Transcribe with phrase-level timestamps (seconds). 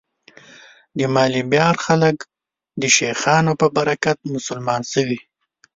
[0.97, 2.17] د مالیبار خلک
[2.81, 5.19] د شیخانو په برکت مسلمان شوي.